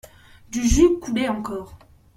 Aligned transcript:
Du 0.49 0.67
jus 0.67 0.97
coulait 0.99 1.29
encore. 1.29 1.77